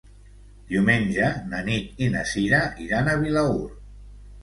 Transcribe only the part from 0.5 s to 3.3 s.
Diumenge na Nit i na Cira iran a